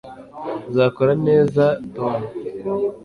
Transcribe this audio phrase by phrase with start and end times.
[0.69, 1.63] uzakora neza,
[1.95, 2.19] tom